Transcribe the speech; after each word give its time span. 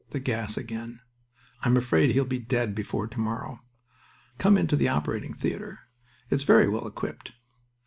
The 0.09 0.19
gas 0.19 0.57
again. 0.57 0.99
I'm 1.61 1.77
afraid 1.77 2.09
he'll 2.09 2.25
be 2.25 2.39
dead 2.39 2.73
before 2.73 3.05
to 3.05 3.19
morrow. 3.19 3.59
Come 4.39 4.57
into 4.57 4.75
the 4.75 4.87
operating 4.87 5.35
theater. 5.35 5.81
It's 6.31 6.41
very 6.41 6.67
well 6.67 6.87
equipped." 6.87 7.33